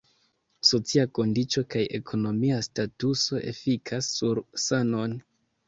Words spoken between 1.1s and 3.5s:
kondiĉo kaj ekonomia statuso